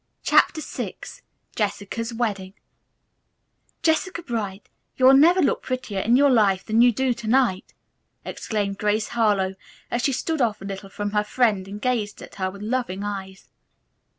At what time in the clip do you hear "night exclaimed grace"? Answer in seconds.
7.27-9.09